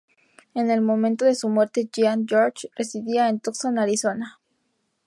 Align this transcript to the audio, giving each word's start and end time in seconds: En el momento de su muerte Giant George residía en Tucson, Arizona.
En 0.55 0.71
el 0.71 0.81
momento 0.81 1.25
de 1.25 1.35
su 1.35 1.47
muerte 1.47 1.87
Giant 1.93 2.27
George 2.27 2.69
residía 2.75 3.29
en 3.29 3.39
Tucson, 3.39 3.77
Arizona. 3.77 4.39